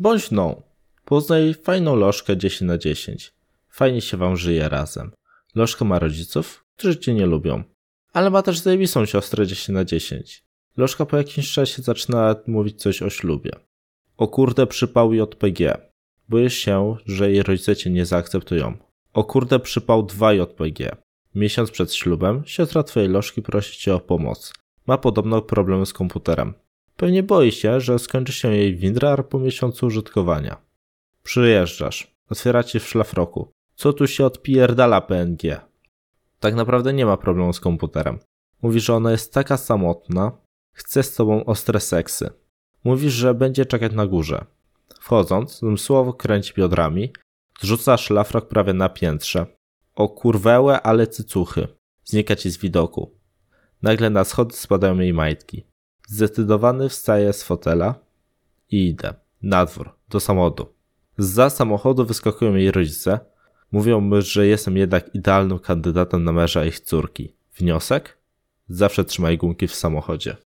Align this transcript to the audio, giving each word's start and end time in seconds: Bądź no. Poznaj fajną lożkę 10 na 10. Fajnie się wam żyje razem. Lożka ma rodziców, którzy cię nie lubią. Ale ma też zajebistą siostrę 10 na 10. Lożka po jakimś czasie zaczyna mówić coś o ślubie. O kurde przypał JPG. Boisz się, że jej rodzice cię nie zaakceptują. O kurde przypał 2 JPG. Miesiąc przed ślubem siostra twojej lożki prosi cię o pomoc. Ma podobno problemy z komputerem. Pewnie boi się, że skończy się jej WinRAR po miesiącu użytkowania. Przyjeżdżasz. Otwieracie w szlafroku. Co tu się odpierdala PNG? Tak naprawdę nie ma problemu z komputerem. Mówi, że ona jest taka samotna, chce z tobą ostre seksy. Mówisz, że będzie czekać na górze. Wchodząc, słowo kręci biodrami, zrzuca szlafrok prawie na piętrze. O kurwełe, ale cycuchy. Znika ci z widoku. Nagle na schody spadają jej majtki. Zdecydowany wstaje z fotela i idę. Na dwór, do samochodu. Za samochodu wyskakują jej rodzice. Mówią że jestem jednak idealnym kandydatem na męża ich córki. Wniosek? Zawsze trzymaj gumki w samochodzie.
Bądź 0.00 0.30
no. 0.30 0.62
Poznaj 1.04 1.54
fajną 1.54 1.96
lożkę 1.96 2.36
10 2.36 2.60
na 2.60 2.78
10. 2.78 3.32
Fajnie 3.68 4.00
się 4.00 4.16
wam 4.16 4.36
żyje 4.36 4.68
razem. 4.68 5.12
Lożka 5.54 5.84
ma 5.84 5.98
rodziców, 5.98 6.64
którzy 6.76 6.98
cię 6.98 7.14
nie 7.14 7.26
lubią. 7.26 7.64
Ale 8.12 8.30
ma 8.30 8.42
też 8.42 8.58
zajebistą 8.58 9.06
siostrę 9.06 9.46
10 9.46 9.68
na 9.68 9.84
10. 9.84 10.44
Lożka 10.76 11.06
po 11.06 11.16
jakimś 11.16 11.52
czasie 11.52 11.82
zaczyna 11.82 12.36
mówić 12.46 12.82
coś 12.82 13.02
o 13.02 13.10
ślubie. 13.10 13.50
O 14.16 14.28
kurde 14.28 14.66
przypał 14.66 15.12
JPG. 15.14 15.90
Boisz 16.28 16.54
się, 16.54 16.96
że 17.06 17.30
jej 17.30 17.42
rodzice 17.42 17.76
cię 17.76 17.90
nie 17.90 18.06
zaakceptują. 18.06 18.76
O 19.12 19.24
kurde 19.24 19.58
przypał 19.58 20.02
2 20.02 20.32
JPG. 20.32 20.96
Miesiąc 21.34 21.70
przed 21.70 21.94
ślubem 21.94 22.42
siostra 22.46 22.82
twojej 22.82 23.08
lożki 23.08 23.42
prosi 23.42 23.78
cię 23.78 23.94
o 23.94 24.00
pomoc. 24.00 24.52
Ma 24.86 24.98
podobno 24.98 25.42
problemy 25.42 25.86
z 25.86 25.92
komputerem. 25.92 26.54
Pewnie 27.00 27.22
boi 27.22 27.52
się, 27.52 27.80
że 27.80 27.98
skończy 27.98 28.32
się 28.32 28.48
jej 28.48 28.76
WinRAR 28.76 29.28
po 29.28 29.38
miesiącu 29.38 29.86
użytkowania. 29.86 30.56
Przyjeżdżasz. 31.22 32.14
Otwieracie 32.30 32.80
w 32.80 32.88
szlafroku. 32.88 33.50
Co 33.74 33.92
tu 33.92 34.06
się 34.06 34.24
odpierdala 34.26 35.00
PNG? 35.00 35.60
Tak 36.40 36.54
naprawdę 36.54 36.92
nie 36.92 37.06
ma 37.06 37.16
problemu 37.16 37.52
z 37.52 37.60
komputerem. 37.60 38.18
Mówi, 38.62 38.80
że 38.80 38.94
ona 38.94 39.10
jest 39.10 39.34
taka 39.34 39.56
samotna, 39.56 40.32
chce 40.72 41.02
z 41.02 41.14
tobą 41.14 41.44
ostre 41.44 41.80
seksy. 41.80 42.30
Mówisz, 42.84 43.12
że 43.12 43.34
będzie 43.34 43.66
czekać 43.66 43.92
na 43.92 44.06
górze. 44.06 44.44
Wchodząc, 45.00 45.60
słowo 45.76 46.12
kręci 46.12 46.54
biodrami, 46.54 47.12
zrzuca 47.60 47.96
szlafrok 47.96 48.48
prawie 48.48 48.72
na 48.72 48.88
piętrze. 48.88 49.46
O 49.94 50.08
kurwełe, 50.08 50.80
ale 50.80 51.06
cycuchy. 51.06 51.68
Znika 52.04 52.36
ci 52.36 52.50
z 52.50 52.58
widoku. 52.58 53.18
Nagle 53.82 54.10
na 54.10 54.24
schody 54.24 54.54
spadają 54.54 54.98
jej 54.98 55.12
majtki. 55.12 55.69
Zdecydowany 56.10 56.88
wstaje 56.88 57.32
z 57.32 57.42
fotela 57.42 57.94
i 58.70 58.88
idę. 58.88 59.14
Na 59.42 59.66
dwór, 59.66 59.90
do 60.08 60.20
samochodu. 60.20 60.66
Za 61.18 61.50
samochodu 61.50 62.04
wyskakują 62.04 62.54
jej 62.54 62.70
rodzice. 62.70 63.20
Mówią 63.72 64.00
że 64.22 64.46
jestem 64.46 64.76
jednak 64.76 65.14
idealnym 65.14 65.58
kandydatem 65.58 66.24
na 66.24 66.32
męża 66.32 66.64
ich 66.64 66.80
córki. 66.80 67.34
Wniosek? 67.58 68.18
Zawsze 68.68 69.04
trzymaj 69.04 69.38
gumki 69.38 69.66
w 69.68 69.74
samochodzie. 69.74 70.36